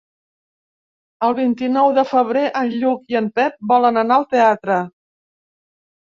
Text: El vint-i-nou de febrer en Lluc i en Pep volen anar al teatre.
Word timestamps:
El 1.25 1.33
vint-i-nou 1.39 1.91
de 1.97 2.03
febrer 2.11 2.41
en 2.61 2.71
Lluc 2.83 3.13
i 3.15 3.19
en 3.19 3.27
Pep 3.35 3.59
volen 3.73 4.01
anar 4.03 4.17
al 4.17 4.25
teatre. 4.31 4.79